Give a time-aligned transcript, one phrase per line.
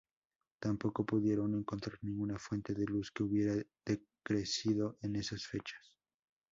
[0.59, 5.93] Tampoco pudieron encontrar ninguna fuente de luz que hubiera decrecido en esas fechas.